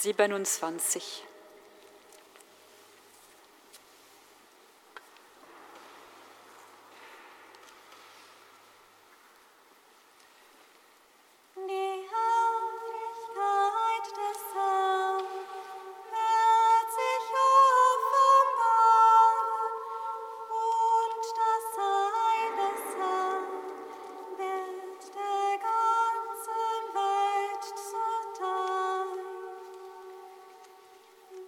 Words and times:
27. 0.00 1.29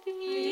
be. 0.05 0.42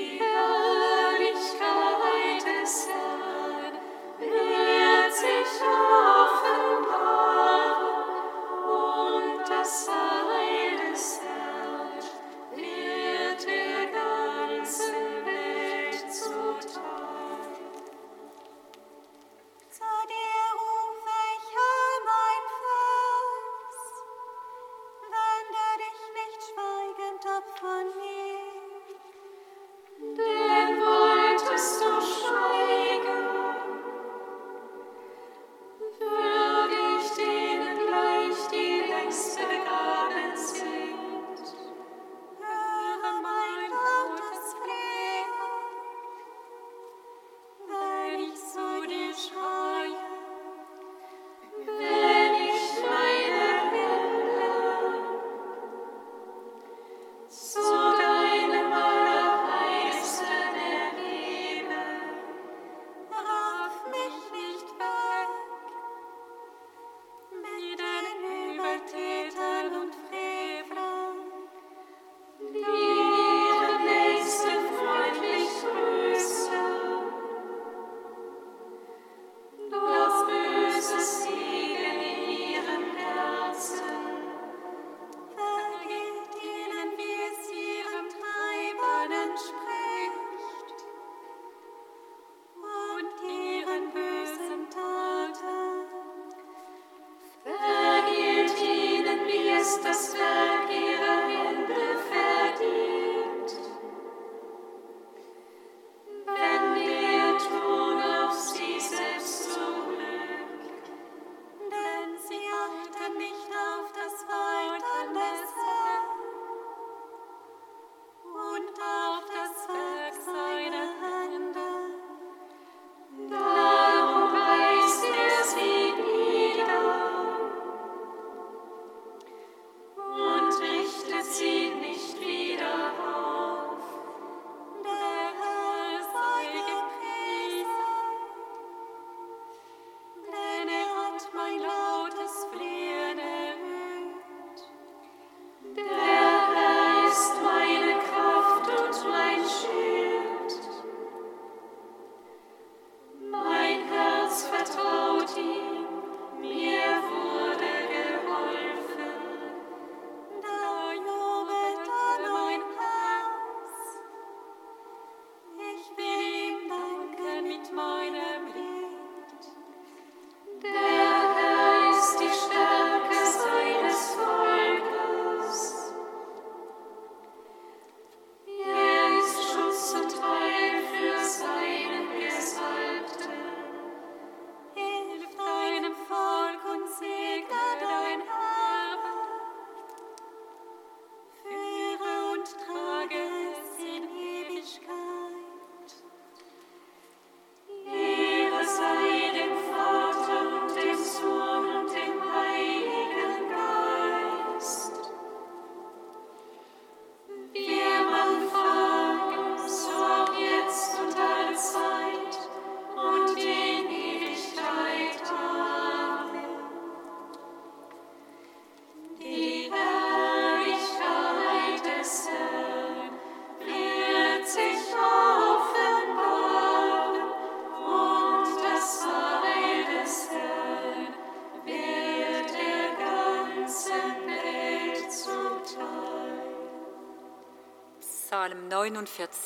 49. 238.89 239.40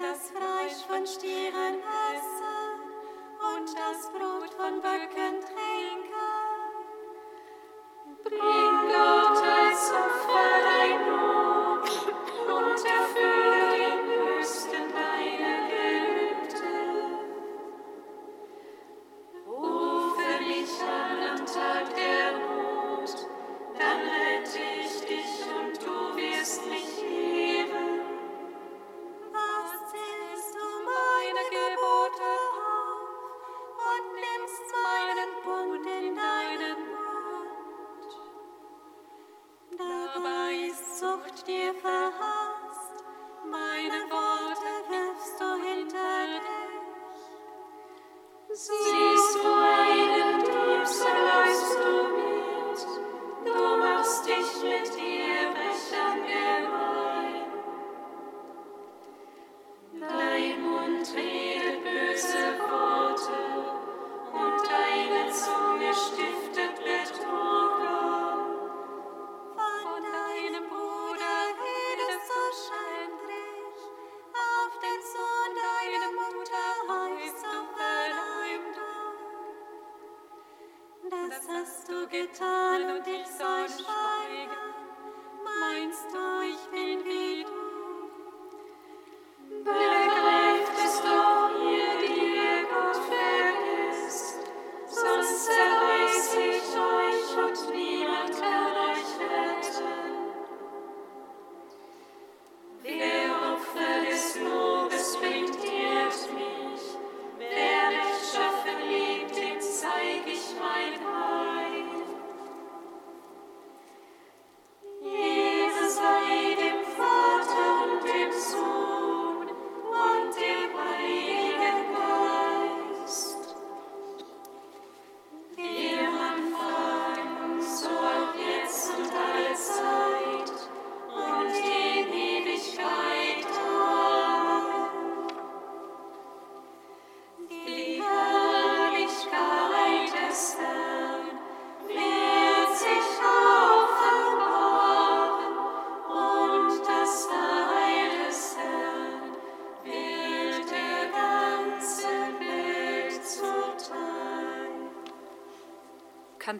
das 0.00 0.30
Fleisch 0.30 0.84
von 0.86 1.06
Stier. 1.06 1.33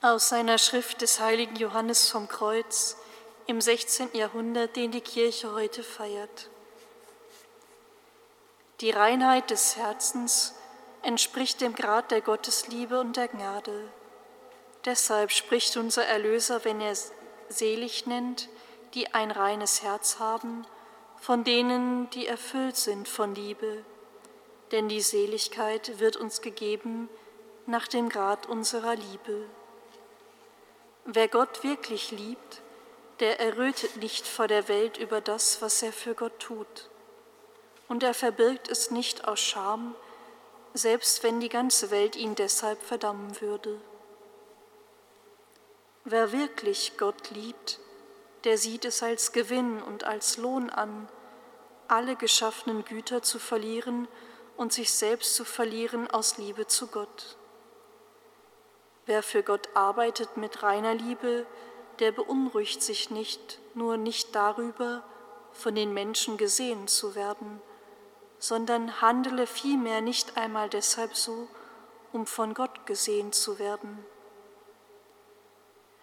Aus 0.00 0.28
seiner 0.28 0.58
Schrift 0.58 1.00
des 1.00 1.18
heiligen 1.18 1.56
Johannes 1.56 2.08
vom 2.08 2.28
Kreuz 2.28 2.96
im 3.48 3.60
16. 3.60 4.10
Jahrhundert, 4.12 4.76
den 4.76 4.92
die 4.92 5.00
Kirche 5.00 5.52
heute 5.52 5.82
feiert. 5.82 6.48
Die 8.80 8.92
Reinheit 8.92 9.50
des 9.50 9.76
Herzens 9.76 10.54
entspricht 11.02 11.60
dem 11.60 11.74
Grad 11.74 12.12
der 12.12 12.20
Gottesliebe 12.20 13.00
und 13.00 13.16
der 13.16 13.26
Gnade. 13.26 13.88
Deshalb 14.84 15.32
spricht 15.32 15.76
unser 15.76 16.04
Erlöser, 16.04 16.64
wenn 16.64 16.80
er 16.80 16.94
selig 17.48 18.06
nennt, 18.06 18.48
die 18.94 19.12
ein 19.14 19.32
reines 19.32 19.82
Herz 19.82 20.20
haben, 20.20 20.64
von 21.16 21.42
denen, 21.42 22.08
die 22.10 22.28
erfüllt 22.28 22.76
sind 22.76 23.08
von 23.08 23.34
Liebe. 23.34 23.84
Denn 24.70 24.88
die 24.88 25.00
Seligkeit 25.00 25.98
wird 25.98 26.16
uns 26.16 26.40
gegeben 26.40 27.08
nach 27.66 27.88
dem 27.88 28.08
Grad 28.08 28.46
unserer 28.46 28.94
Liebe. 28.94 29.48
Wer 31.10 31.26
Gott 31.28 31.64
wirklich 31.64 32.10
liebt, 32.10 32.60
der 33.20 33.40
errötet 33.40 33.96
nicht 33.96 34.26
vor 34.26 34.46
der 34.46 34.68
Welt 34.68 34.98
über 34.98 35.22
das, 35.22 35.62
was 35.62 35.82
er 35.82 35.90
für 35.90 36.14
Gott 36.14 36.38
tut. 36.38 36.90
Und 37.88 38.02
er 38.02 38.12
verbirgt 38.12 38.68
es 38.68 38.90
nicht 38.90 39.26
aus 39.26 39.40
Scham, 39.40 39.94
selbst 40.74 41.22
wenn 41.22 41.40
die 41.40 41.48
ganze 41.48 41.90
Welt 41.90 42.14
ihn 42.14 42.34
deshalb 42.34 42.82
verdammen 42.82 43.40
würde. 43.40 43.80
Wer 46.04 46.30
wirklich 46.30 46.98
Gott 46.98 47.30
liebt, 47.30 47.80
der 48.44 48.58
sieht 48.58 48.84
es 48.84 49.02
als 49.02 49.32
Gewinn 49.32 49.82
und 49.82 50.04
als 50.04 50.36
Lohn 50.36 50.68
an, 50.68 51.08
alle 51.88 52.16
geschaffenen 52.16 52.84
Güter 52.84 53.22
zu 53.22 53.38
verlieren 53.38 54.08
und 54.58 54.74
sich 54.74 54.92
selbst 54.92 55.34
zu 55.34 55.46
verlieren 55.46 56.10
aus 56.10 56.36
Liebe 56.36 56.66
zu 56.66 56.88
Gott. 56.88 57.37
Wer 59.08 59.22
für 59.22 59.42
Gott 59.42 59.70
arbeitet 59.72 60.36
mit 60.36 60.62
reiner 60.62 60.92
Liebe, 60.92 61.46
der 61.98 62.12
beunruhigt 62.12 62.82
sich 62.82 63.08
nicht, 63.08 63.58
nur 63.72 63.96
nicht 63.96 64.34
darüber, 64.34 65.02
von 65.50 65.74
den 65.74 65.94
Menschen 65.94 66.36
gesehen 66.36 66.88
zu 66.88 67.14
werden, 67.14 67.62
sondern 68.38 69.00
handele 69.00 69.46
vielmehr 69.46 70.02
nicht 70.02 70.36
einmal 70.36 70.68
deshalb 70.68 71.16
so, 71.16 71.48
um 72.12 72.26
von 72.26 72.52
Gott 72.52 72.84
gesehen 72.84 73.32
zu 73.32 73.58
werden. 73.58 74.04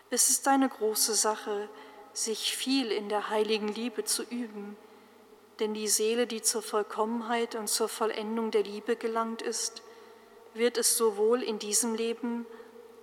Es 0.09 0.31
ist 0.31 0.47
eine 0.47 0.67
große 0.67 1.13
Sache, 1.13 1.69
sich 2.11 2.57
viel 2.57 2.91
in 2.91 3.07
der 3.07 3.29
heiligen 3.29 3.67
Liebe 3.67 4.03
zu 4.03 4.23
üben, 4.23 4.77
denn 5.59 5.75
die 5.75 5.89
Seele, 5.89 6.25
die 6.25 6.41
zur 6.41 6.63
Vollkommenheit 6.63 7.53
und 7.53 7.67
zur 7.67 7.87
Vollendung 7.87 8.49
der 8.49 8.63
Liebe 8.63 8.95
gelangt 8.95 9.43
ist, 9.43 9.83
wird 10.55 10.79
es 10.79 10.97
sowohl 10.97 11.43
in 11.43 11.59
diesem 11.59 11.93
Leben 11.93 12.47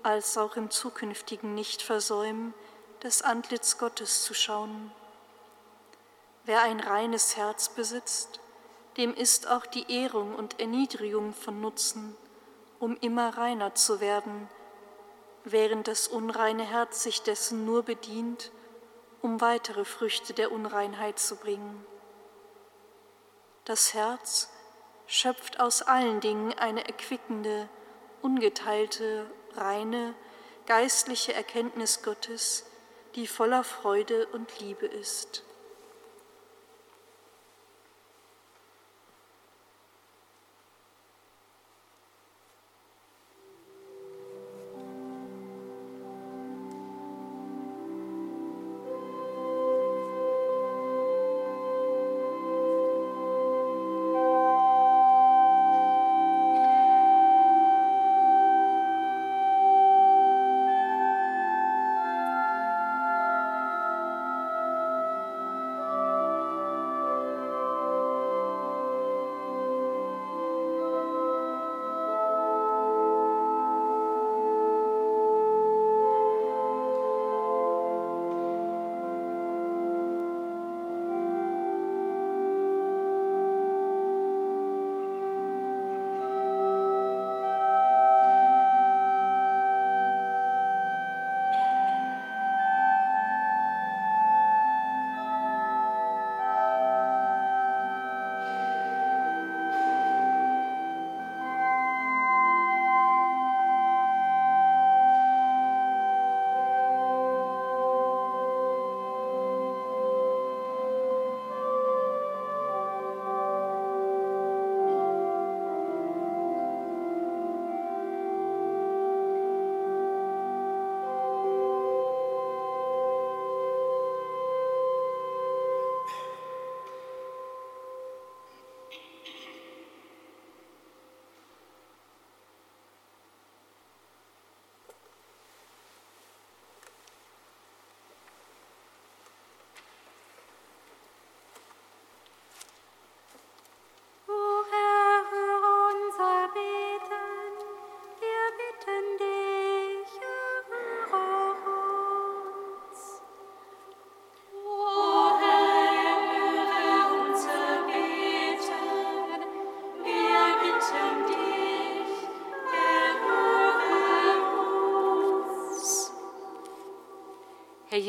als 0.02 0.36
auch 0.38 0.56
im 0.56 0.70
zukünftigen 0.70 1.54
nicht 1.54 1.82
versäumen, 1.82 2.54
das 3.00 3.22
Antlitz 3.22 3.78
Gottes 3.78 4.22
zu 4.22 4.34
schauen. 4.34 4.92
Wer 6.44 6.62
ein 6.62 6.80
reines 6.80 7.36
Herz 7.36 7.68
besitzt, 7.68 8.40
dem 8.96 9.14
ist 9.14 9.48
auch 9.48 9.66
die 9.66 9.90
Ehrung 9.92 10.34
und 10.34 10.60
Erniedrigung 10.60 11.32
von 11.32 11.60
Nutzen, 11.60 12.16
um 12.78 12.96
immer 12.96 13.36
reiner 13.36 13.74
zu 13.74 14.00
werden, 14.00 14.48
während 15.44 15.88
das 15.88 16.08
unreine 16.08 16.64
Herz 16.64 17.02
sich 17.02 17.22
dessen 17.22 17.64
nur 17.64 17.82
bedient, 17.84 18.50
um 19.20 19.40
weitere 19.40 19.84
Früchte 19.84 20.34
der 20.34 20.52
Unreinheit 20.52 21.18
zu 21.18 21.36
bringen. 21.36 21.86
Das 23.64 23.94
Herz 23.94 24.50
schöpft 25.06 25.60
aus 25.60 25.82
allen 25.82 26.20
Dingen 26.20 26.52
eine 26.54 26.86
erquickende, 26.86 27.68
ungeteilte 28.20 29.30
reine, 29.56 30.14
geistliche 30.66 31.32
Erkenntnis 31.34 32.02
Gottes, 32.02 32.64
die 33.14 33.26
voller 33.26 33.64
Freude 33.64 34.26
und 34.28 34.60
Liebe 34.60 34.86
ist. 34.86 35.44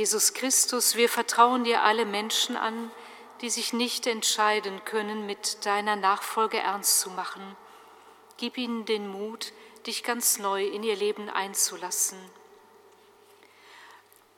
Jesus 0.03 0.33
Christus, 0.33 0.97
wir 0.97 1.07
vertrauen 1.07 1.63
dir 1.63 1.81
alle 1.81 2.05
Menschen 2.05 2.57
an, 2.57 2.91
die 3.39 3.49
sich 3.49 3.71
nicht 3.71 4.05
entscheiden 4.05 4.83
können, 4.83 5.25
mit 5.25 5.65
deiner 5.65 5.95
Nachfolge 5.95 6.57
ernst 6.57 6.99
zu 6.99 7.09
machen. 7.11 7.55
Gib 8.35 8.57
ihnen 8.57 8.83
den 8.83 9.07
Mut, 9.07 9.53
dich 9.87 10.03
ganz 10.03 10.39
neu 10.39 10.67
in 10.67 10.83
ihr 10.83 10.97
Leben 10.97 11.29
einzulassen. 11.29 12.17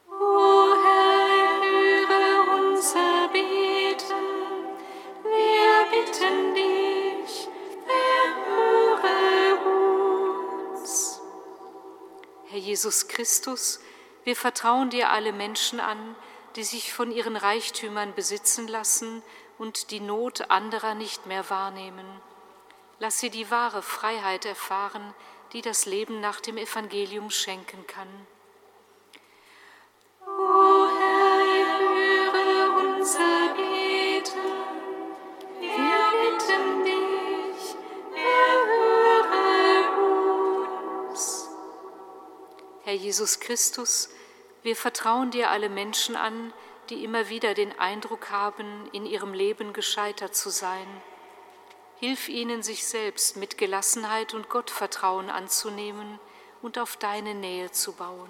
O 0.08 0.76
Herr, 0.84 1.62
höre 2.10 2.58
unser 2.60 3.28
Beten, 3.30 4.24
wir 5.24 5.88
bitten 5.90 6.54
dich, 6.54 7.48
erhöre 7.88 9.16
uns. 10.76 11.22
Herr 12.50 12.60
Jesus 12.60 13.08
Christus, 13.08 13.80
wir 14.26 14.36
vertrauen 14.36 14.90
dir 14.90 15.12
alle 15.12 15.32
Menschen 15.32 15.80
an, 15.80 16.16
die 16.56 16.64
sich 16.64 16.92
von 16.92 17.12
ihren 17.12 17.38
Reichtümern 17.38 18.14
besitzen 18.14 18.68
lassen 18.68 19.22
und 19.58 19.92
die 19.92 20.00
Not 20.00 20.50
anderer 20.50 20.96
nicht 20.96 21.28
mehr 21.28 21.50
wahrnehmen. 21.50 22.06
Lass 23.00 23.20
sie 23.20 23.30
die 23.30 23.52
wahre 23.52 23.82
Freiheit 23.82 24.46
erfahren, 24.46 25.14
die 25.54 25.62
das 25.62 25.86
Leben 25.86 26.20
nach 26.22 26.42
dem 26.42 26.58
Evangelium 26.58 27.30
schenken 27.30 27.86
kann. 27.88 28.10
O 30.26 30.88
Herr, 30.88 31.80
höre 32.34 32.98
unser 32.98 33.54
Beten, 33.56 34.40
wir 35.60 36.12
bitten 36.22 36.84
dich, 36.84 37.76
erhöre 38.16 39.42
uns. 41.10 41.48
Herr 42.84 42.94
Jesus 42.96 43.40
Christus, 43.40 44.10
wir 44.66 44.76
vertrauen 44.76 45.30
dir 45.30 45.52
alle 45.52 45.70
Menschen 45.70 46.16
an, 46.16 46.52
die 46.90 47.04
immer 47.04 47.30
wieder 47.30 47.54
den 47.54 47.78
Eindruck 47.78 48.32
haben, 48.32 48.90
in 48.94 49.06
ihrem 49.06 49.32
Leben 49.32 49.74
gescheitert 49.74 50.36
zu 50.36 50.50
sein. 50.50 50.88
Hilf 52.00 52.30
ihnen, 52.30 52.64
sich 52.64 52.84
selbst 52.84 53.38
mit 53.38 53.60
Gelassenheit 53.60 54.34
und 54.34 54.50
Gottvertrauen 54.50 55.30
anzunehmen 55.30 56.20
und 56.64 56.80
auf 56.80 56.98
deine 56.98 57.36
Nähe 57.36 57.72
zu 57.72 57.94
bauen. 57.94 58.30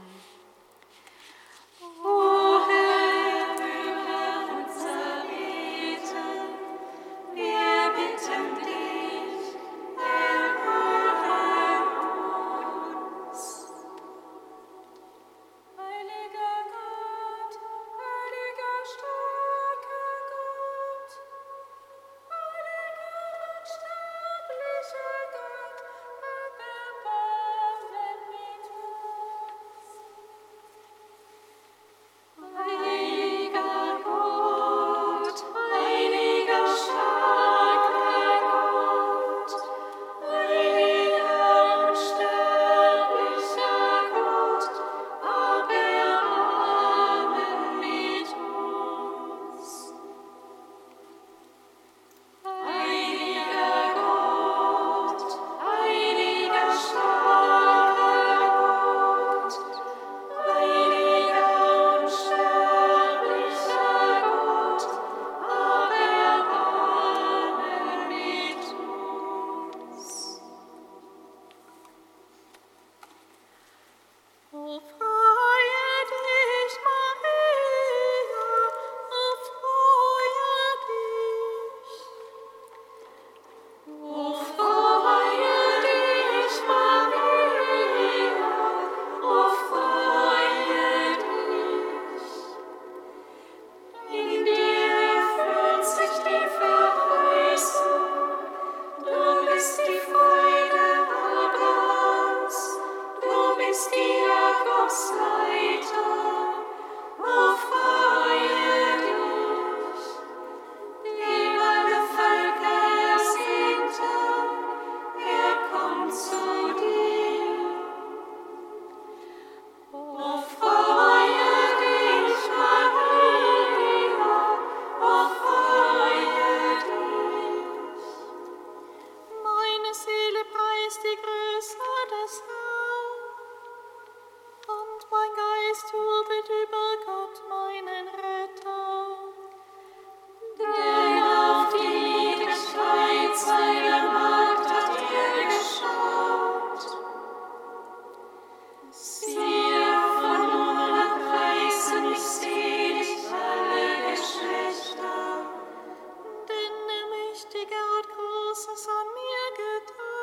Großes 158.56 158.88
an 158.88 159.08
mir 159.13 159.48
getan, 159.58 160.14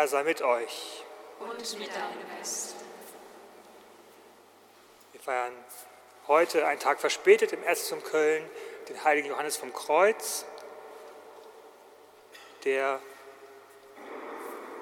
Herr 0.00 0.08
sei 0.08 0.24
mit 0.24 0.40
euch. 0.40 1.04
Und 1.40 1.78
mit 1.78 1.94
deinem 1.94 2.38
Geist. 2.38 2.74
Wir 5.12 5.20
feiern 5.20 5.52
heute, 6.26 6.66
einen 6.66 6.80
Tag 6.80 7.00
verspätet 7.00 7.52
im 7.52 7.62
Erzbistum 7.62 8.02
Köln, 8.02 8.48
den 8.88 9.04
heiligen 9.04 9.28
Johannes 9.28 9.58
vom 9.58 9.74
Kreuz, 9.74 10.46
der 12.64 12.98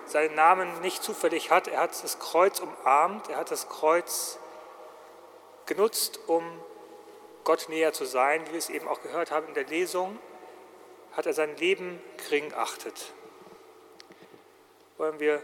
seinen 0.06 0.36
Namen 0.36 0.82
nicht 0.82 1.02
zufällig 1.02 1.50
hat. 1.50 1.66
Er 1.66 1.80
hat 1.80 2.00
das 2.00 2.20
Kreuz 2.20 2.60
umarmt, 2.60 3.28
er 3.28 3.38
hat 3.38 3.50
das 3.50 3.68
Kreuz 3.68 4.38
genutzt, 5.66 6.20
um 6.28 6.44
Gott 7.42 7.68
näher 7.68 7.92
zu 7.92 8.04
sein, 8.04 8.46
wie 8.46 8.52
wir 8.52 8.58
es 8.58 8.70
eben 8.70 8.86
auch 8.86 9.02
gehört 9.02 9.32
haben 9.32 9.48
in 9.48 9.54
der 9.54 9.64
Lesung, 9.64 10.16
hat 11.16 11.26
er 11.26 11.32
sein 11.32 11.56
Leben 11.56 12.00
gering 12.18 12.54
achtet. 12.54 13.12
Wollen 14.98 15.20
wir 15.20 15.42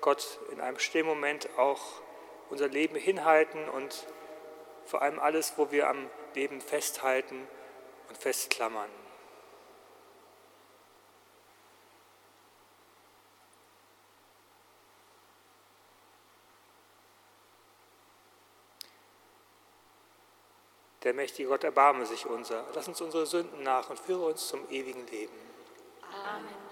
Gott 0.00 0.38
in 0.52 0.60
einem 0.60 0.78
stillen 0.78 1.06
Moment 1.06 1.48
auch 1.58 1.80
unser 2.50 2.68
Leben 2.68 2.96
hinhalten 2.96 3.68
und 3.68 4.06
vor 4.84 5.02
allem 5.02 5.18
alles, 5.18 5.54
wo 5.56 5.70
wir 5.70 5.88
am 5.88 6.10
Leben 6.34 6.60
festhalten 6.60 7.48
und 8.08 8.18
festklammern. 8.18 8.90
Der 21.02 21.14
mächtige 21.14 21.48
Gott 21.48 21.64
erbarme 21.64 22.04
sich 22.04 22.26
unser. 22.26 22.66
Lass 22.74 22.86
uns 22.86 23.00
unsere 23.00 23.24
Sünden 23.24 23.62
nach 23.62 23.88
und 23.88 23.98
führe 23.98 24.26
uns 24.26 24.46
zum 24.46 24.68
ewigen 24.70 25.06
Leben. 25.06 25.32
Amen. 26.02 26.69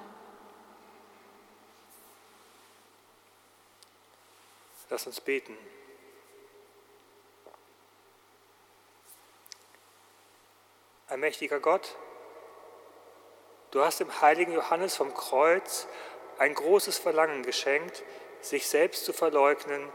Lass 4.91 5.07
uns 5.07 5.21
beten. 5.21 5.57
Allmächtiger 11.09 11.61
Gott, 11.61 11.97
du 13.71 13.83
hast 13.83 14.01
dem 14.01 14.21
heiligen 14.21 14.53
Johannes 14.53 14.95
vom 14.95 15.15
Kreuz 15.15 15.87
ein 16.39 16.55
großes 16.55 16.99
Verlangen 16.99 17.43
geschenkt, 17.43 18.03
sich 18.41 18.69
selbst 18.69 19.05
zu 19.05 19.13
verleugnen 19.13 19.91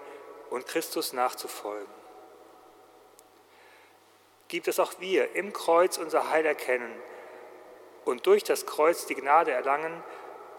und 0.50 0.66
Christus 0.66 1.14
nachzufolgen. 1.14 1.94
Gib 4.48 4.68
es 4.68 4.80
auch 4.80 5.00
wir 5.00 5.36
im 5.36 5.54
Kreuz 5.54 5.98
unser 5.98 6.30
Heil 6.30 6.46
erkennen 6.46 6.94
und 8.06 8.28
durch 8.28 8.44
das 8.44 8.66
Kreuz 8.66 9.06
die 9.06 9.16
Gnade 9.16 9.52
erlangen, 9.52 10.04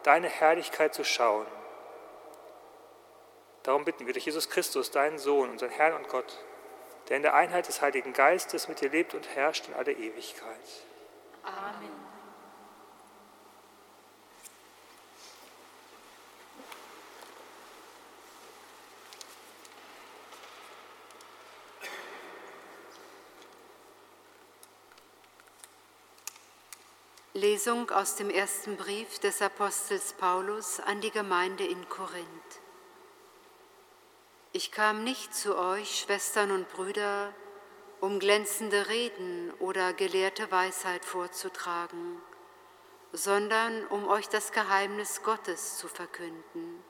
deine 0.02 0.28
Herrlichkeit 0.28 0.94
zu 0.94 1.04
schauen. 1.04 1.46
Darum 3.64 3.84
bitten 3.84 4.06
wir 4.06 4.12
durch 4.12 4.26
Jesus 4.26 4.50
Christus, 4.50 4.90
deinen 4.90 5.18
Sohn, 5.18 5.48
unseren 5.48 5.70
Herrn 5.70 5.94
und 5.94 6.08
Gott, 6.08 6.38
der 7.08 7.16
in 7.16 7.22
der 7.22 7.34
Einheit 7.34 7.66
des 7.66 7.80
Heiligen 7.80 8.12
Geistes 8.12 8.68
mit 8.68 8.80
dir 8.82 8.90
lebt 8.90 9.14
und 9.14 9.26
herrscht 9.34 9.68
in 9.68 9.74
alle 9.74 9.92
Ewigkeit. 9.92 10.60
Amen. 11.42 11.90
Lesung 27.32 27.90
aus 27.90 28.14
dem 28.16 28.28
ersten 28.28 28.76
Brief 28.76 29.18
des 29.20 29.40
Apostels 29.40 30.12
Paulus 30.12 30.80
an 30.80 31.00
die 31.00 31.10
Gemeinde 31.10 31.64
in 31.64 31.88
Korinth. 31.88 32.63
Ich 34.74 34.76
kam 34.76 35.04
nicht 35.04 35.32
zu 35.32 35.56
euch, 35.56 36.00
Schwestern 36.00 36.50
und 36.50 36.68
Brüder, 36.68 37.32
um 38.00 38.18
glänzende 38.18 38.88
Reden 38.88 39.52
oder 39.60 39.92
gelehrte 39.92 40.50
Weisheit 40.50 41.04
vorzutragen, 41.04 42.20
sondern 43.12 43.86
um 43.86 44.08
euch 44.08 44.28
das 44.28 44.50
Geheimnis 44.50 45.22
Gottes 45.22 45.78
zu 45.78 45.86
verkünden. 45.86 46.82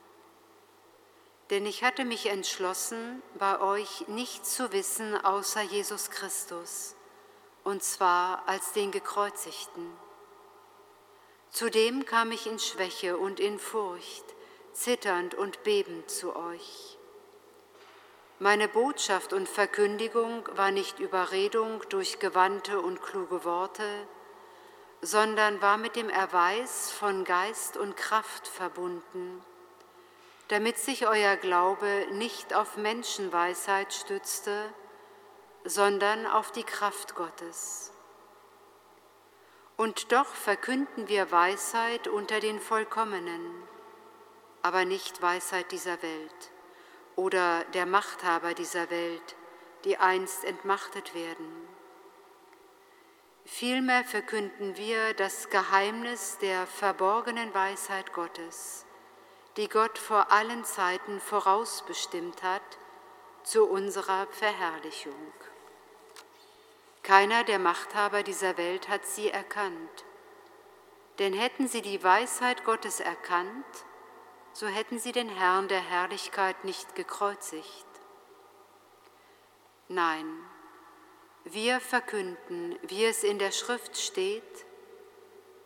Denn 1.50 1.66
ich 1.66 1.84
hatte 1.84 2.06
mich 2.06 2.24
entschlossen, 2.24 3.22
bei 3.38 3.60
euch 3.60 4.08
nichts 4.08 4.56
zu 4.56 4.72
wissen 4.72 5.22
außer 5.22 5.60
Jesus 5.60 6.08
Christus, 6.08 6.96
und 7.64 7.82
zwar 7.82 8.48
als 8.48 8.72
den 8.72 8.92
Gekreuzigten. 8.92 9.94
Zudem 11.50 12.06
kam 12.06 12.32
ich 12.32 12.46
in 12.46 12.58
Schwäche 12.58 13.18
und 13.18 13.40
in 13.40 13.58
Furcht, 13.58 14.24
zitternd 14.72 15.34
und 15.34 15.62
bebend 15.64 16.08
zu 16.08 16.34
euch. 16.34 16.93
Meine 18.44 18.68
Botschaft 18.68 19.32
und 19.32 19.48
Verkündigung 19.48 20.46
war 20.52 20.70
nicht 20.70 20.98
Überredung 20.98 21.80
durch 21.88 22.18
gewandte 22.18 22.78
und 22.78 23.00
kluge 23.00 23.42
Worte, 23.42 23.88
sondern 25.00 25.62
war 25.62 25.78
mit 25.78 25.96
dem 25.96 26.10
Erweis 26.10 26.92
von 26.92 27.24
Geist 27.24 27.78
und 27.78 27.96
Kraft 27.96 28.46
verbunden, 28.46 29.42
damit 30.48 30.76
sich 30.76 31.06
euer 31.06 31.36
Glaube 31.36 32.06
nicht 32.10 32.52
auf 32.52 32.76
Menschenweisheit 32.76 33.94
stützte, 33.94 34.68
sondern 35.64 36.26
auf 36.26 36.52
die 36.52 36.64
Kraft 36.64 37.14
Gottes. 37.14 37.92
Und 39.78 40.12
doch 40.12 40.26
verkünden 40.26 41.08
wir 41.08 41.32
Weisheit 41.32 42.08
unter 42.08 42.40
den 42.40 42.60
Vollkommenen, 42.60 43.62
aber 44.60 44.84
nicht 44.84 45.22
Weisheit 45.22 45.72
dieser 45.72 46.02
Welt 46.02 46.53
oder 47.16 47.64
der 47.74 47.86
Machthaber 47.86 48.54
dieser 48.54 48.90
Welt, 48.90 49.36
die 49.84 49.98
einst 49.98 50.44
entmachtet 50.44 51.14
werden. 51.14 51.68
Vielmehr 53.44 54.04
verkünden 54.04 54.76
wir 54.76 55.12
das 55.14 55.50
Geheimnis 55.50 56.38
der 56.38 56.66
verborgenen 56.66 57.52
Weisheit 57.54 58.12
Gottes, 58.12 58.86
die 59.56 59.68
Gott 59.68 59.98
vor 59.98 60.32
allen 60.32 60.64
Zeiten 60.64 61.20
vorausbestimmt 61.20 62.42
hat 62.42 62.62
zu 63.42 63.66
unserer 63.66 64.26
Verherrlichung. 64.28 65.32
Keiner 67.02 67.44
der 67.44 67.58
Machthaber 67.58 68.22
dieser 68.22 68.56
Welt 68.56 68.88
hat 68.88 69.04
sie 69.04 69.28
erkannt. 69.28 70.04
Denn 71.18 71.34
hätten 71.34 71.68
sie 71.68 71.82
die 71.82 72.02
Weisheit 72.02 72.64
Gottes 72.64 72.98
erkannt, 72.98 73.66
so 74.54 74.66
hätten 74.66 74.98
sie 74.98 75.12
den 75.12 75.28
Herrn 75.28 75.68
der 75.68 75.80
Herrlichkeit 75.80 76.64
nicht 76.64 76.94
gekreuzigt. 76.94 77.86
Nein, 79.88 80.26
wir 81.44 81.80
verkünden, 81.80 82.78
wie 82.82 83.04
es 83.04 83.22
in 83.22 83.38
der 83.38 83.50
Schrift 83.50 83.98
steht, 83.98 84.64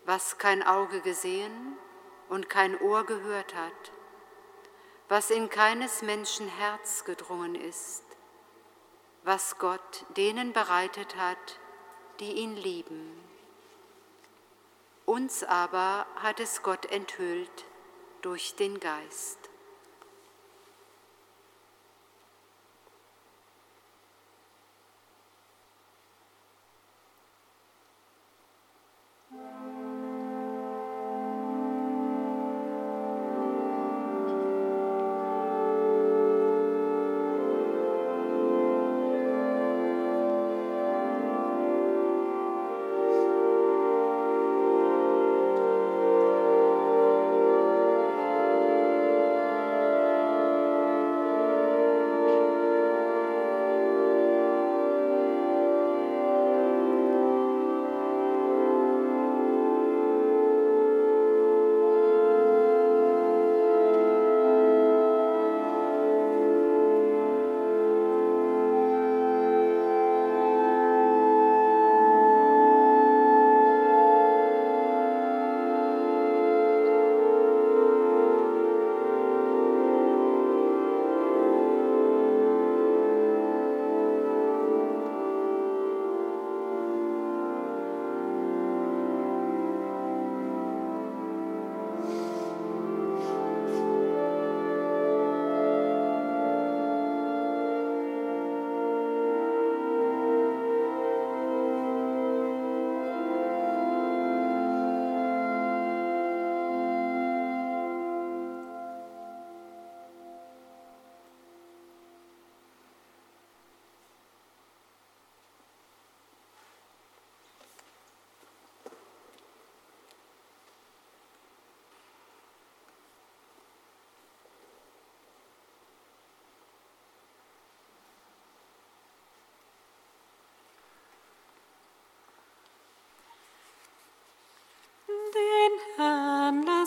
was 0.05 0.39
kein 0.39 0.65
Auge 0.65 1.01
gesehen 1.03 1.77
und 2.29 2.49
kein 2.49 2.77
Ohr 2.81 3.07
gehört 3.07 3.55
hat, 3.55 3.93
was 5.09 5.31
in 5.31 5.49
keines 5.49 6.03
Menschen 6.03 6.49
Herz 6.49 7.05
gedrungen 7.05 7.55
ist 7.55 8.03
was 9.29 9.59
Gott 9.59 10.07
denen 10.17 10.55
bereitet 10.55 11.17
hat, 11.17 11.59
die 12.19 12.33
ihn 12.33 12.57
lieben. 12.57 13.13
Uns 15.05 15.45
aber 15.45 16.07
hat 16.17 16.41
es 16.41 16.63
Gott 16.63 16.87
enthüllt 16.87 17.67
durch 18.23 18.55
den 18.55 18.79
Geist. 18.81 19.48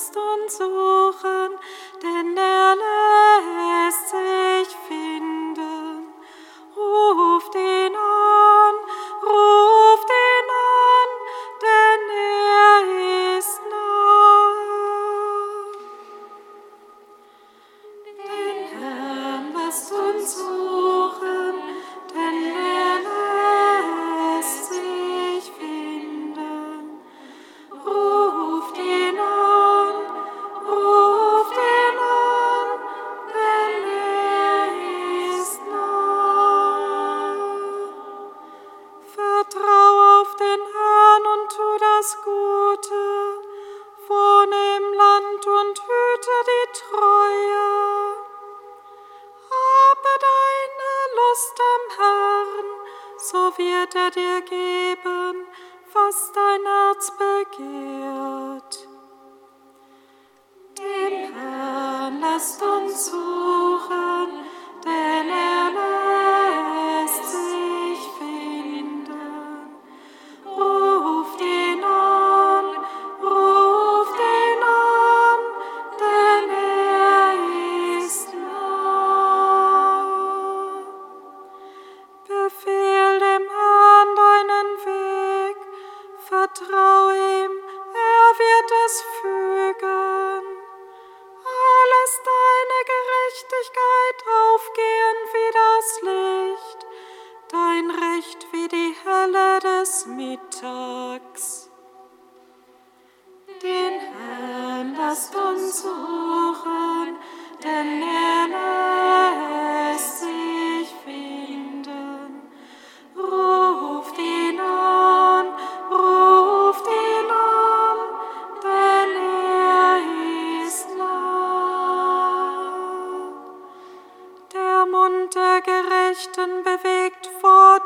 Uns 0.09 0.57
suchen, 0.57 1.51
denn 2.01 2.37
er 2.37 2.60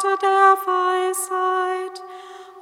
Worte 0.05 0.17
der 0.21 0.57
Weisheit, 0.65 2.03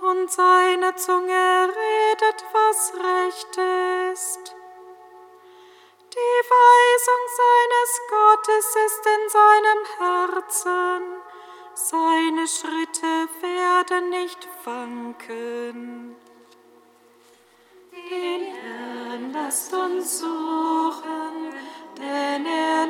und 0.02 0.32
seine 0.32 0.96
Zunge 0.96 1.70
redet, 1.70 2.46
was 2.54 2.94
recht 2.94 3.58
ist. 4.14 4.56
Die 6.14 6.40
Weisung 6.54 7.24
seines 7.42 8.02
Gottes 8.10 8.76
ist 8.86 9.06
in 9.06 9.24
seinem 9.30 9.82
Herzen, 10.00 11.04
seine 11.74 12.48
Schritte 12.48 13.28
werden 13.42 14.10
nicht 14.10 14.48
wanken. 14.64 16.16
Den 17.92 18.42
Herrn 18.54 19.34
lasst 19.34 19.74
uns 19.74 20.20
suchen, 20.20 21.54
denn 21.98 22.46
er 22.46 22.88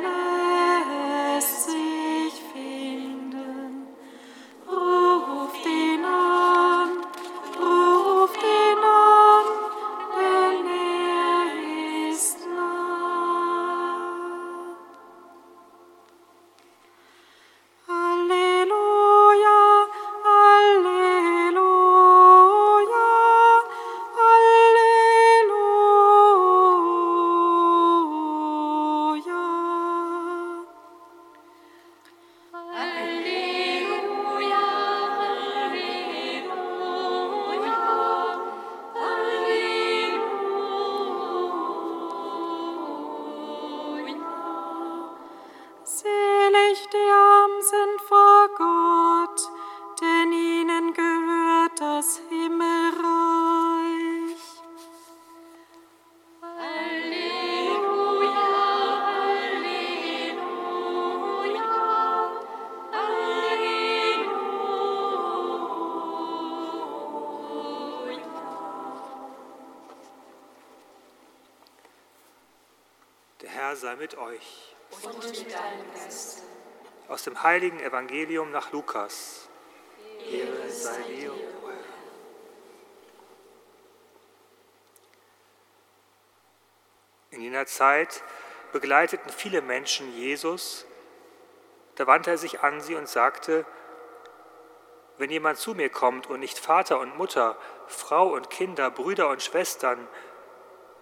mit 74.04 74.18
euch. 74.18 74.76
Und 75.02 75.18
mit 75.18 75.50
deinem 75.50 75.94
Geist. 75.94 76.42
Aus 77.08 77.22
dem 77.22 77.42
heiligen 77.42 77.80
Evangelium 77.80 78.50
nach 78.50 78.70
Lukas. 78.70 79.48
Ehre 80.30 80.68
sei 80.68 81.02
dir, 81.04 81.32
o 81.32 81.68
Herr. 81.70 81.76
In 87.30 87.40
jener 87.40 87.64
Zeit 87.64 88.22
begleiteten 88.72 89.30
viele 89.30 89.62
Menschen 89.62 90.14
Jesus. 90.14 90.84
Da 91.94 92.06
wandte 92.06 92.32
er 92.32 92.38
sich 92.38 92.60
an 92.60 92.82
sie 92.82 92.96
und 92.96 93.08
sagte, 93.08 93.64
wenn 95.16 95.30
jemand 95.30 95.56
zu 95.56 95.74
mir 95.74 95.88
kommt 95.88 96.26
und 96.26 96.40
nicht 96.40 96.58
Vater 96.58 96.98
und 96.98 97.16
Mutter, 97.16 97.56
Frau 97.86 98.34
und 98.34 98.50
Kinder, 98.50 98.90
Brüder 98.90 99.30
und 99.30 99.42
Schwestern, 99.42 100.06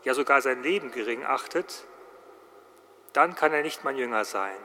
ja 0.05 0.15
sogar 0.15 0.41
sein 0.41 0.63
Leben 0.63 0.93
gering 0.93 1.25
achtet, 1.25 1.85
dann 3.13 3.35
kann 3.35 3.53
er 3.53 3.63
nicht 3.63 3.85
mein 3.85 3.97
Jünger 3.97 4.25
sein. 4.25 4.57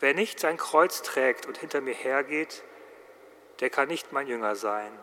Wer 0.00 0.14
nicht 0.14 0.38
sein 0.38 0.56
Kreuz 0.56 1.02
trägt 1.02 1.46
und 1.46 1.58
hinter 1.58 1.80
mir 1.80 1.94
hergeht, 1.94 2.62
der 3.60 3.70
kann 3.70 3.88
nicht 3.88 4.12
mein 4.12 4.26
Jünger 4.26 4.54
sein. 4.54 4.96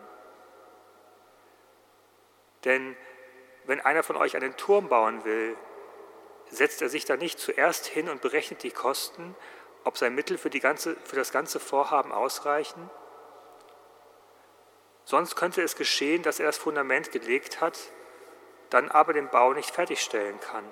Denn 2.64 2.96
wenn 3.64 3.80
einer 3.80 4.02
von 4.02 4.16
euch 4.16 4.36
einen 4.36 4.56
Turm 4.56 4.88
bauen 4.88 5.24
will, 5.24 5.56
setzt 6.50 6.80
er 6.80 6.88
sich 6.88 7.04
da 7.04 7.16
nicht 7.16 7.38
zuerst 7.38 7.86
hin 7.86 8.08
und 8.08 8.22
berechnet 8.22 8.62
die 8.62 8.70
Kosten, 8.70 9.34
ob 9.84 9.98
sein 9.98 10.14
Mittel 10.14 10.38
für, 10.38 10.50
ganze, 10.50 10.96
für 11.04 11.16
das 11.16 11.32
ganze 11.32 11.60
Vorhaben 11.60 12.12
ausreichen? 12.12 12.90
Sonst 15.04 15.36
könnte 15.36 15.62
es 15.62 15.76
geschehen, 15.76 16.22
dass 16.22 16.40
er 16.40 16.46
das 16.46 16.58
Fundament 16.58 17.12
gelegt 17.12 17.60
hat, 17.60 17.78
dann 18.70 18.90
aber 18.90 19.12
den 19.12 19.28
Bau 19.28 19.52
nicht 19.52 19.70
fertigstellen 19.70 20.40
kann. 20.40 20.64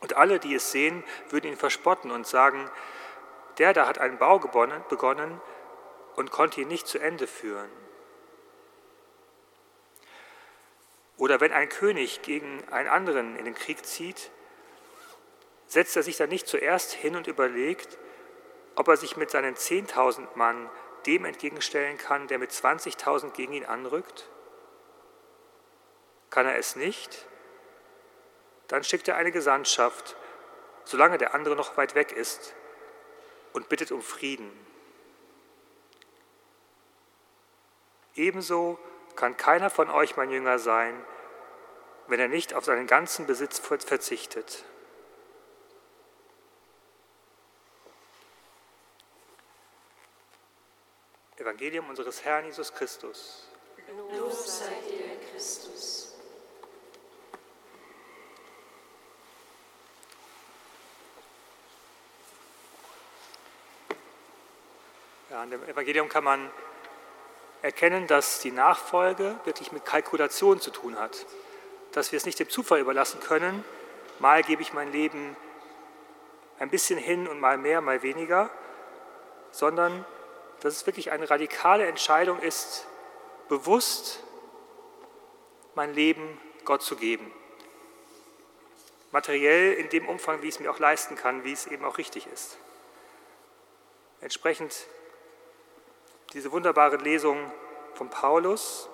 Und 0.00 0.16
alle, 0.16 0.38
die 0.38 0.54
es 0.54 0.70
sehen, 0.70 1.04
würden 1.30 1.50
ihn 1.50 1.56
verspotten 1.56 2.10
und 2.10 2.26
sagen, 2.26 2.70
der 3.58 3.72
da 3.72 3.86
hat 3.86 3.98
einen 3.98 4.18
Bau 4.18 4.38
begonnen 4.38 5.40
und 6.16 6.30
konnte 6.30 6.60
ihn 6.60 6.68
nicht 6.68 6.86
zu 6.86 6.98
Ende 6.98 7.26
führen. 7.26 7.70
Oder 11.16 11.40
wenn 11.40 11.52
ein 11.52 11.68
König 11.68 12.22
gegen 12.22 12.62
einen 12.70 12.88
anderen 12.88 13.36
in 13.36 13.44
den 13.44 13.54
Krieg 13.54 13.84
zieht, 13.84 14.30
setzt 15.66 15.96
er 15.96 16.02
sich 16.02 16.16
dann 16.16 16.28
nicht 16.28 16.46
zuerst 16.46 16.92
hin 16.92 17.16
und 17.16 17.26
überlegt, 17.26 17.98
ob 18.76 18.88
er 18.88 18.96
sich 18.96 19.16
mit 19.16 19.30
seinen 19.30 19.56
10.000 19.56 20.36
Mann 20.36 20.70
dem 21.06 21.24
entgegenstellen 21.24 21.98
kann, 21.98 22.28
der 22.28 22.38
mit 22.38 22.50
20.000 22.50 23.32
gegen 23.32 23.52
ihn 23.52 23.64
anrückt? 23.64 24.28
Kann 26.30 26.46
er 26.46 26.56
es 26.56 26.76
nicht? 26.76 27.27
Dann 28.68 28.84
schickt 28.84 29.08
er 29.08 29.16
eine 29.16 29.32
Gesandtschaft, 29.32 30.16
solange 30.84 31.18
der 31.18 31.34
andere 31.34 31.56
noch 31.56 31.76
weit 31.76 31.94
weg 31.94 32.12
ist, 32.12 32.54
und 33.52 33.68
bittet 33.68 33.92
um 33.92 34.02
Frieden. 34.02 34.50
Ebenso 38.14 38.78
kann 39.16 39.36
keiner 39.36 39.70
von 39.70 39.90
euch 39.90 40.16
mein 40.16 40.30
Jünger 40.30 40.58
sein, 40.58 41.04
wenn 42.08 42.20
er 42.20 42.28
nicht 42.28 42.54
auf 42.54 42.64
seinen 42.64 42.86
ganzen 42.86 43.26
Besitz 43.26 43.58
verzichtet. 43.58 44.64
Evangelium 51.36 51.88
unseres 51.88 52.24
Herrn 52.24 52.44
Jesus 52.44 52.74
Christus. 52.74 53.48
Lob 54.12 54.32
sei 54.32 54.72
dir, 54.88 55.30
Christus. 55.30 55.97
Ja, 65.38 65.42
an 65.42 65.50
dem 65.50 65.62
Evangelium 65.68 66.08
kann 66.08 66.24
man 66.24 66.50
erkennen, 67.62 68.08
dass 68.08 68.40
die 68.40 68.50
Nachfolge 68.50 69.38
wirklich 69.44 69.70
mit 69.70 69.84
Kalkulation 69.84 70.60
zu 70.60 70.72
tun 70.72 70.98
hat. 70.98 71.26
Dass 71.92 72.10
wir 72.10 72.16
es 72.16 72.26
nicht 72.26 72.40
dem 72.40 72.48
Zufall 72.48 72.80
überlassen 72.80 73.20
können, 73.20 73.62
mal 74.18 74.42
gebe 74.42 74.62
ich 74.62 74.72
mein 74.72 74.90
Leben 74.90 75.36
ein 76.58 76.70
bisschen 76.70 76.98
hin 76.98 77.28
und 77.28 77.38
mal 77.38 77.56
mehr, 77.56 77.80
mal 77.80 78.02
weniger, 78.02 78.50
sondern 79.52 80.04
dass 80.58 80.74
es 80.74 80.86
wirklich 80.86 81.12
eine 81.12 81.30
radikale 81.30 81.86
Entscheidung 81.86 82.40
ist, 82.40 82.88
bewusst 83.48 84.24
mein 85.76 85.94
Leben 85.94 86.40
Gott 86.64 86.82
zu 86.82 86.96
geben. 86.96 87.30
Materiell 89.12 89.74
in 89.74 89.88
dem 89.88 90.08
Umfang, 90.08 90.42
wie 90.42 90.48
ich 90.48 90.54
es 90.54 90.60
mir 90.60 90.68
auch 90.68 90.80
leisten 90.80 91.14
kann, 91.14 91.44
wie 91.44 91.52
es 91.52 91.68
eben 91.68 91.84
auch 91.84 91.96
richtig 91.96 92.26
ist. 92.26 92.58
Entsprechend 94.20 94.74
diese 96.32 96.52
wunderbare 96.52 96.96
Lesung 96.96 97.50
von 97.94 98.10
Paulus 98.10 98.88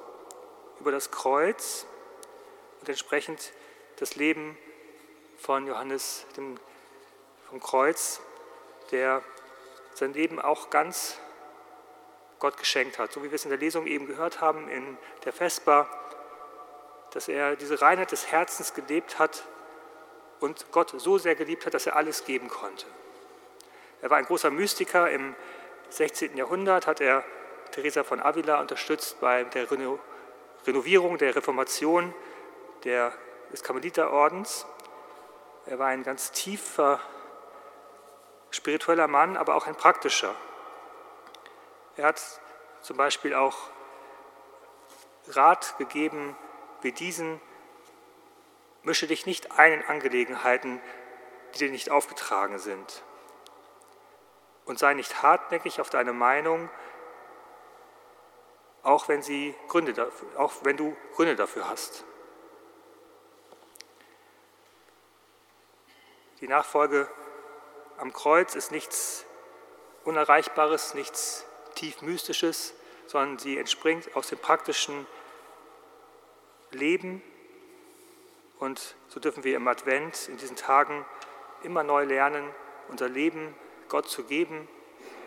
über 0.81 0.93
das 0.93 1.11
Kreuz 1.11 1.87
und 2.81 2.89
entsprechend 2.89 3.53
das 3.97 4.17
Leben 4.17 4.57
von 5.39 5.67
Johannes 5.67 6.27
dem, 6.37 6.59
vom 7.49 7.61
Kreuz, 7.61 8.21
der 8.91 9.23
sein 9.95 10.13
Leben 10.13 10.41
auch 10.41 10.71
ganz 10.71 11.19
Gott 12.39 12.57
geschenkt 12.57 12.99
hat. 12.99 13.13
So 13.13 13.23
wie 13.23 13.31
wir 13.31 13.37
es 13.37 13.45
in 13.45 13.51
der 13.51 13.59
Lesung 13.59 13.87
eben 13.87 14.07
gehört 14.07 14.41
haben 14.41 14.69
in 14.69 14.99
der 15.25 15.33
Vesper, 15.33 15.89
dass 17.13 17.29
er 17.29 17.57
diese 17.57 17.81
Reinheit 17.81 18.13
des 18.13 18.31
Herzens 18.31 18.75
gelebt 18.75 19.19
hat 19.19 19.45
und 20.41 20.71
Gott 20.73 20.93
so 20.97 21.17
sehr 21.19 21.35
geliebt 21.35 21.65
hat, 21.67 21.75
dass 21.75 21.87
er 21.87 21.97
alles 21.97 22.25
geben 22.25 22.49
konnte. 22.49 22.87
Er 24.03 24.11
war 24.11 24.19
ein 24.19 24.27
großer 24.27 24.51
Mystiker. 24.51 25.11
Im 25.11 25.35
16. 25.91 26.37
Jahrhundert 26.37 26.87
hat 26.87 27.01
er 27.01 27.25
Teresa 27.71 28.05
von 28.05 28.21
Avila 28.21 28.61
unterstützt 28.61 29.21
bei 29.21 29.45
der 29.45 29.71
Reno 29.71 29.99
Renovierung 30.67 31.19
der 31.19 31.37
Reformation 31.37 32.15
der, 32.85 33.13
des 33.53 33.63
Karmeliterordens. 33.63 34.67
Er 35.67 35.79
war 35.79 35.89
ein 35.89 36.03
ganz 36.03 36.33
tiefer 36.33 37.01
spiritueller 38.51 39.09
Mann, 39.09 39.37
aber 39.37 39.57
auch 39.57 39.67
ein 39.67 39.77
praktischer. 39.77 40.35
Er 41.97 42.07
hat 42.07 42.41
zum 42.81 42.97
Beispiel 42.97 43.35
auch 43.35 43.57
Rat 45.29 45.77
gegeben 45.79 46.37
wie 46.83 46.93
diesen, 46.93 47.41
mische 48.83 49.07
dich 49.07 49.27
nicht 49.27 49.59
ein 49.59 49.73
in 49.73 49.85
Angelegenheiten, 49.85 50.81
die 51.55 51.61
dir 51.61 51.71
nicht 51.71 51.91
aufgetragen 51.91 52.59
sind. 52.59 53.03
Und 54.65 54.79
sei 54.79 54.95
nicht 54.95 55.23
hartnäckig 55.23 55.81
auf 55.81 55.91
deine 55.91 56.13
Meinung, 56.13 56.71
auch 58.83 59.09
wenn, 59.09 59.23
sie 59.23 59.55
Gründe 59.69 59.93
dafür, 59.93 60.29
auch 60.37 60.53
wenn 60.63 60.77
du 60.77 60.97
Gründe 61.15 61.37
dafür 61.37 61.69
hast. 61.69 62.05
Die 66.41 66.49
Nachfolge 66.49 67.09
am 67.97 68.13
Kreuz 68.13 68.55
ist 68.55 68.71
nichts 68.71 69.25
Unerreichbares, 70.05 70.95
nichts 70.95 71.47
tief 71.75 72.03
Mystisches, 72.03 72.75
sondern 73.07 73.39
sie 73.39 73.57
entspringt 73.57 74.15
aus 74.15 74.29
dem 74.29 74.39
praktischen 74.39 75.07
Leben. 76.71 77.23
Und 78.59 78.97
so 79.09 79.21
dürfen 79.21 79.45
wir 79.45 79.57
im 79.57 79.67
Advent, 79.69 80.29
in 80.29 80.37
diesen 80.37 80.57
Tagen, 80.57 81.05
immer 81.63 81.83
neu 81.83 82.05
lernen, 82.05 82.49
unser 82.89 83.09
Leben 83.09 83.55
Gott 83.95 84.09
zu 84.09 84.25
geben 84.25 84.67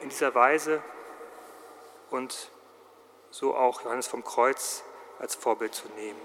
in 0.01 0.09
dieser 0.09 0.36
Weise 0.36 0.84
und 2.09 2.51
so 3.30 3.55
auch 3.55 3.86
Johannes 3.86 4.07
vom 4.07 4.26
Kreuz 4.26 4.84
als 5.20 5.36
Vorbild 5.36 5.74
zu 5.74 5.88
nehmen. 5.95 6.20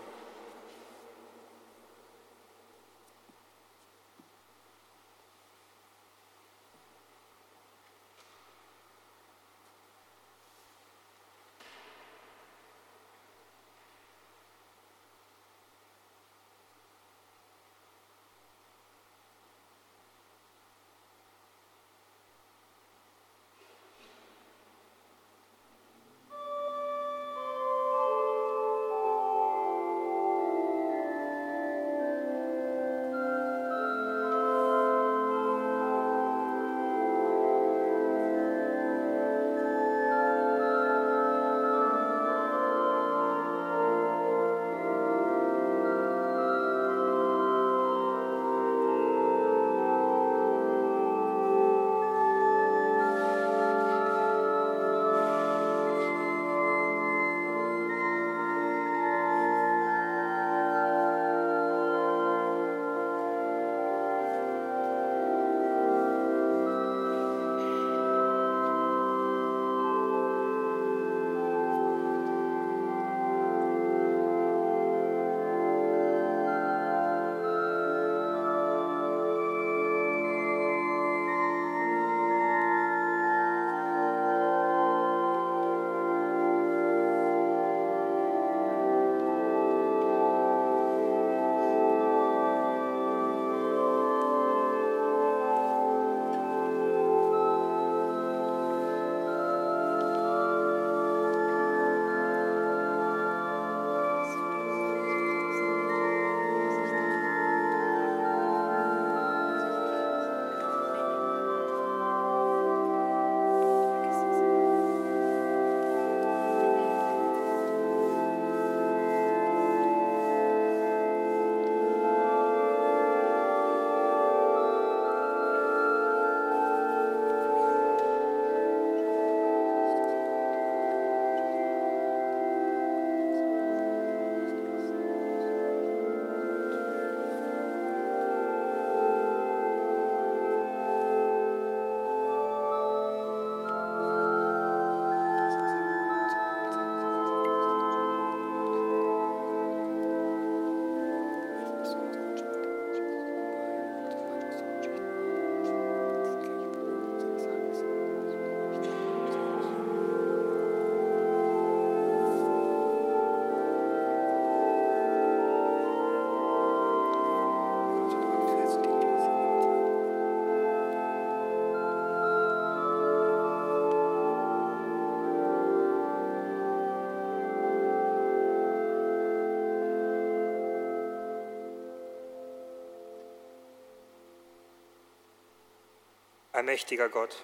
Allmächtiger 186.63 187.09
Gott, 187.09 187.43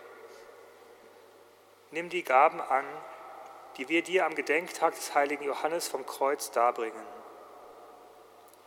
nimm 1.91 2.09
die 2.09 2.23
Gaben 2.23 2.61
an, 2.61 2.85
die 3.77 3.89
wir 3.89 4.03
dir 4.05 4.25
am 4.25 4.37
Gedenktag 4.37 4.95
des 4.95 5.13
heiligen 5.13 5.43
Johannes 5.43 5.89
vom 5.89 6.07
Kreuz 6.07 6.53
darbringen. 6.53 7.05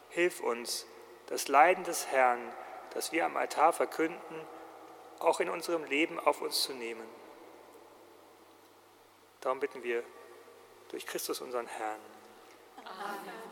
Hilf 0.09 0.41
uns, 0.41 0.85
das 1.27 1.47
Leiden 1.47 1.85
des 1.85 2.07
Herrn, 2.07 2.51
das 2.93 3.13
wir 3.13 3.25
am 3.25 3.37
Altar 3.37 3.71
verkünden, 3.71 4.45
auch 5.19 5.39
in 5.39 5.49
unserem 5.49 5.85
Leben 5.85 6.19
auf 6.19 6.41
uns 6.41 6.63
zu 6.63 6.73
nehmen. 6.73 7.07
Darum 9.39 9.61
bitten 9.61 9.83
wir 9.83 10.03
durch 10.89 11.05
Christus 11.05 11.39
unseren 11.39 11.67
Herrn. 11.67 12.01
Amen. 12.83 13.50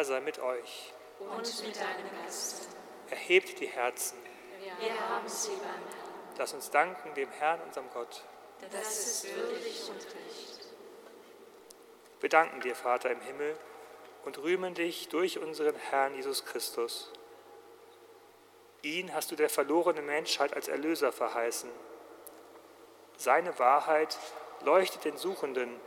Herr 0.00 0.06
sei 0.06 0.20
mit 0.20 0.38
euch. 0.38 0.94
Und 1.18 1.62
mit 1.62 1.76
deinem 1.76 2.24
Geist. 2.24 2.68
Erhebt 3.10 3.60
die 3.60 3.66
Herzen. 3.66 4.16
Wir 4.78 4.98
haben 4.98 5.28
sie 5.28 5.50
beim 5.50 5.66
Herrn. 5.66 6.36
Lass 6.38 6.54
uns 6.54 6.70
danken 6.70 7.12
dem 7.12 7.30
Herrn, 7.32 7.60
unserem 7.60 7.90
Gott. 7.92 8.24
Das 8.72 8.98
ist 8.98 9.36
würdig 9.36 9.90
und 9.90 10.02
recht. 10.02 10.68
Wir 12.18 12.30
danken 12.30 12.62
dir, 12.62 12.74
Vater 12.74 13.10
im 13.10 13.20
Himmel, 13.20 13.54
und 14.24 14.38
rühmen 14.38 14.72
dich 14.72 15.10
durch 15.10 15.38
unseren 15.38 15.74
Herrn 15.74 16.14
Jesus 16.14 16.46
Christus. 16.46 17.12
Ihn 18.80 19.12
hast 19.12 19.30
du 19.30 19.36
der 19.36 19.50
verlorenen 19.50 20.06
Menschheit 20.06 20.54
als 20.54 20.68
Erlöser 20.68 21.12
verheißen. 21.12 21.68
Seine 23.18 23.58
Wahrheit 23.58 24.16
leuchtet 24.62 25.04
den 25.04 25.18
Suchenden, 25.18 25.78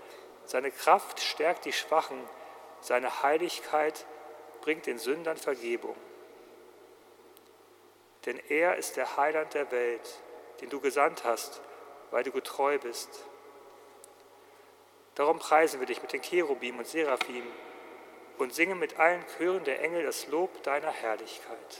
seine 0.45 0.69
Kraft 0.69 1.19
stärkt 1.19 1.65
die 1.65 1.73
Schwachen, 1.73 2.19
seine 2.83 3.23
Heiligkeit 3.23 4.05
bringt 4.61 4.85
den 4.85 4.97
Sündern 4.97 5.37
Vergebung. 5.37 5.95
Denn 8.25 8.39
er 8.49 8.77
ist 8.77 8.95
der 8.95 9.17
Heiland 9.17 9.53
der 9.53 9.71
Welt, 9.71 10.21
den 10.61 10.69
du 10.69 10.79
gesandt 10.79 11.23
hast, 11.23 11.61
weil 12.11 12.23
du 12.23 12.31
getreu 12.31 12.77
bist. 12.77 13.09
Darum 15.15 15.39
preisen 15.39 15.79
wir 15.79 15.87
dich 15.87 16.01
mit 16.01 16.13
den 16.13 16.21
Cherubim 16.21 16.77
und 16.77 16.87
Seraphim 16.87 17.45
und 18.37 18.53
singen 18.53 18.79
mit 18.79 18.99
allen 18.99 19.23
Chören 19.37 19.63
der 19.63 19.81
Engel 19.81 20.03
das 20.03 20.27
Lob 20.27 20.63
deiner 20.63 20.91
Herrlichkeit. 20.91 21.79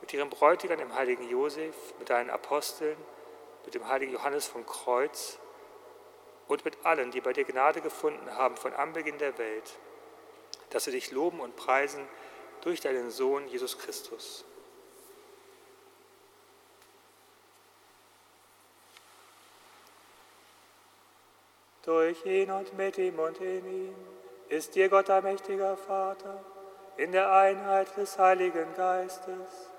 mit 0.00 0.12
ihrem 0.12 0.30
Bräutigam, 0.30 0.78
dem 0.78 0.94
heiligen 0.94 1.28
Josef, 1.28 1.74
mit 1.98 2.10
deinen 2.10 2.30
Aposteln, 2.30 2.96
mit 3.64 3.74
dem 3.74 3.86
heiligen 3.88 4.12
Johannes 4.12 4.46
vom 4.46 4.64
Kreuz 4.66 5.38
und 6.48 6.64
mit 6.64 6.84
allen, 6.84 7.10
die 7.10 7.20
bei 7.20 7.32
dir 7.32 7.44
Gnade 7.44 7.80
gefunden 7.80 8.34
haben 8.36 8.56
von 8.56 8.72
Anbeginn 8.72 9.18
der 9.18 9.38
Welt, 9.38 9.78
dass 10.70 10.84
sie 10.84 10.90
dich 10.90 11.10
loben 11.10 11.40
und 11.40 11.56
preisen 11.56 12.06
durch 12.62 12.80
deinen 12.80 13.10
Sohn 13.10 13.46
Jesus 13.48 13.78
Christus. 13.78 14.44
Durch 21.82 22.24
ihn 22.26 22.50
und 22.50 22.76
mit 22.76 22.98
ihm 22.98 23.18
und 23.18 23.40
in 23.40 23.66
ihm 23.66 23.94
ist 24.48 24.74
dir 24.74 24.88
Gott 24.88 25.08
allmächtiger 25.08 25.76
Vater, 25.76 26.44
in 26.96 27.12
der 27.12 27.32
Einheit 27.32 27.96
des 27.96 28.18
Heiligen 28.18 28.74
Geistes, 28.76 29.70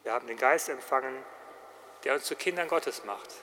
Wir 0.04 0.14
haben 0.14 0.28
den 0.28 0.38
Geist 0.38 0.70
empfangen, 0.70 1.26
der 2.06 2.14
uns 2.14 2.24
zu 2.24 2.36
Kindern 2.38 2.70
Gottes 2.70 3.04
macht. 3.04 3.36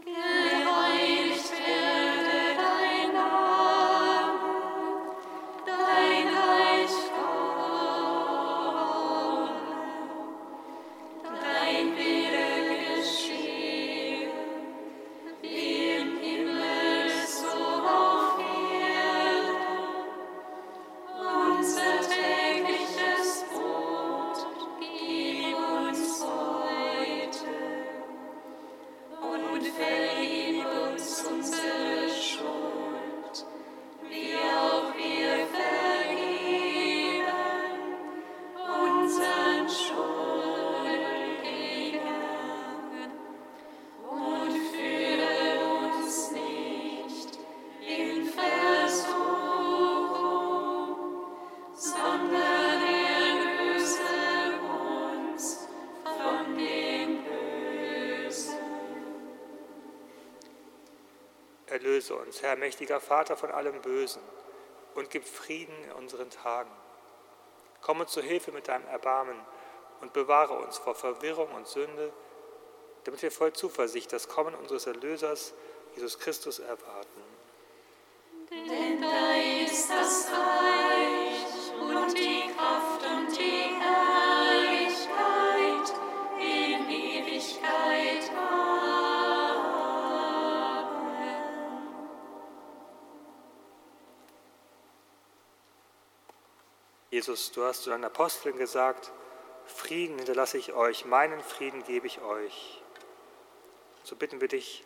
Herr, 0.06 0.55
mächtiger 62.66 63.00
Vater 63.00 63.38
von 63.38 63.52
allem 63.52 63.80
Bösen, 63.82 64.22
und 64.96 65.12
gib 65.12 65.26
Frieden 65.26 65.76
in 65.84 65.92
unseren 65.92 66.32
Tagen. 66.32 66.72
Komm 67.82 68.00
uns 68.00 68.12
zu 68.12 68.22
Hilfe 68.22 68.52
mit 68.52 68.68
deinem 68.68 68.88
Erbarmen 68.88 69.40
und 70.02 70.14
bewahre 70.14 70.54
uns 70.54 70.78
vor 70.78 70.96
Verwirrung 70.96 71.52
und 71.54 71.68
Sünde, 71.68 72.12
damit 73.04 73.22
wir 73.22 73.32
voll 73.32 73.54
Zuversicht 73.54 74.12
das 74.14 74.28
Kommen 74.30 74.56
unseres 74.56 74.88
Erlösers, 74.88 75.54
Jesus 75.96 76.18
Christus, 76.18 76.58
erwarten. 76.60 77.22
Denn 78.50 79.02
dein 79.02 79.66
ist 79.66 79.90
das 79.90 80.32
Reich 80.32 80.75
Jesus, 97.26 97.52
du 97.54 97.64
hast 97.64 97.82
zu 97.82 97.90
deinen 97.90 98.04
Aposteln 98.04 98.56
gesagt, 98.56 99.12
Frieden 99.66 100.18
hinterlasse 100.18 100.60
ich 100.60 100.74
euch, 100.74 101.06
meinen 101.06 101.42
Frieden 101.42 101.84
gebe 101.84 102.06
ich 102.06 102.22
euch. 102.22 102.84
So 104.04 104.16
bitten 104.16 104.42
wir 104.42 104.48
dich, 104.48 104.86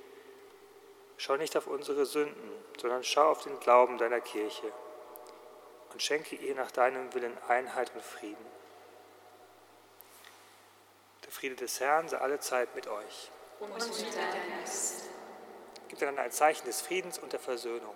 schau 1.18 1.36
nicht 1.36 1.58
auf 1.58 1.68
unsere 1.68 2.06
Sünden, 2.06 2.50
sondern 2.80 3.04
schau 3.04 3.30
auf 3.30 3.44
den 3.44 3.60
Glauben 3.60 3.98
deiner 3.98 4.22
Kirche 4.22 4.72
und 5.92 6.02
schenke 6.02 6.38
ihr 6.38 6.56
nach 6.56 6.72
deinem 6.72 7.14
Willen 7.14 7.38
Einheit 7.50 7.94
und 7.94 8.02
Frieden. 8.02 8.46
Der 11.26 11.34
Friede 11.34 11.56
des 11.56 11.82
Herrn 11.82 12.08
sei 12.08 12.20
alle 12.20 12.40
Zeit 12.40 12.74
mit 12.74 12.88
euch. 12.88 13.32
Und 13.60 13.74
mit 13.74 13.84
deinem 13.84 14.62
Geist. 14.62 15.10
Gibt 15.90 16.02
dann 16.02 16.18
ein 16.18 16.32
Zeichen 16.32 16.66
des 16.66 16.80
Friedens 16.80 17.20
und 17.20 17.34
der 17.34 17.42
Versöhnung. 17.42 17.96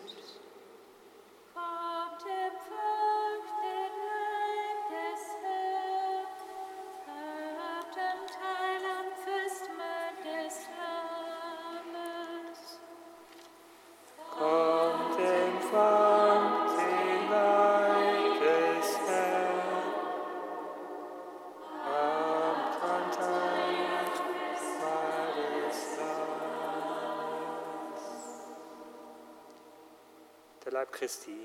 Christi. 31.01 31.40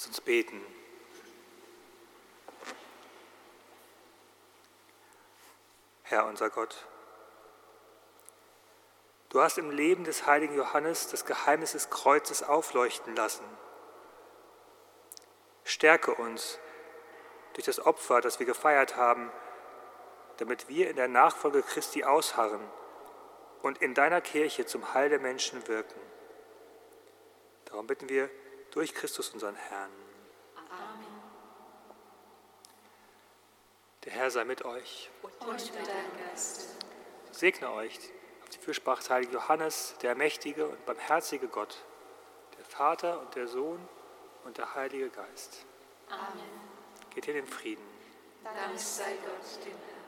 Lasst 0.00 0.08
uns 0.08 0.20
beten. 0.22 0.64
Herr 6.04 6.24
unser 6.24 6.48
Gott, 6.48 6.86
du 9.28 9.42
hast 9.42 9.58
im 9.58 9.70
Leben 9.70 10.04
des 10.04 10.24
heiligen 10.24 10.56
Johannes 10.56 11.08
das 11.08 11.26
Geheimnis 11.26 11.72
des 11.72 11.90
Kreuzes 11.90 12.42
aufleuchten 12.42 13.14
lassen. 13.14 13.44
Stärke 15.64 16.14
uns 16.14 16.58
durch 17.52 17.66
das 17.66 17.78
Opfer, 17.78 18.22
das 18.22 18.38
wir 18.38 18.46
gefeiert 18.46 18.96
haben, 18.96 19.30
damit 20.38 20.70
wir 20.70 20.88
in 20.88 20.96
der 20.96 21.08
Nachfolge 21.08 21.62
Christi 21.62 22.04
ausharren 22.04 22.66
und 23.60 23.82
in 23.82 23.92
deiner 23.92 24.22
Kirche 24.22 24.64
zum 24.64 24.94
Heil 24.94 25.10
der 25.10 25.20
Menschen 25.20 25.68
wirken. 25.68 26.00
Darum 27.66 27.86
bitten 27.86 28.08
wir 28.08 28.30
durch 28.70 28.94
Christus 28.94 29.30
unseren 29.30 29.56
Herrn. 29.56 29.90
Amen. 30.70 31.06
Der 34.04 34.12
Herr 34.12 34.30
sei 34.30 34.44
mit 34.44 34.64
euch. 34.64 35.10
Und 35.22 35.74
mit 35.74 35.86
deinem 35.86 36.26
Geist. 36.28 36.76
Segne 37.30 37.70
euch 37.72 37.98
auf 38.42 38.48
die 38.48 38.58
Fürsprache 38.58 38.98
des 39.00 39.10
heiligen 39.10 39.32
Johannes, 39.32 39.94
der 40.02 40.14
mächtige 40.14 40.66
und 40.66 40.84
barmherzige 40.86 41.48
Gott, 41.48 41.84
der 42.58 42.64
Vater 42.64 43.20
und 43.20 43.34
der 43.34 43.48
Sohn 43.48 43.80
und 44.44 44.58
der 44.58 44.74
Heilige 44.74 45.10
Geist. 45.10 45.66
Amen. 46.08 46.50
Geht 47.14 47.26
hin 47.26 47.36
in 47.36 47.46
Frieden. 47.46 47.84
Dank 48.42 48.78
sei 48.78 49.16
Gott, 49.24 49.64
dem 49.64 49.72
Herrn. 49.72 49.99